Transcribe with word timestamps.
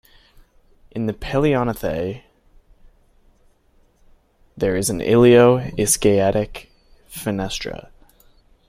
In 0.89 1.05
the 1.05 1.13
paleognathae 1.13 2.23
there 4.57 4.75
is 4.75 4.89
an 4.89 4.97
ilio-ischiatic 4.99 6.69
fenestra. 7.07 7.89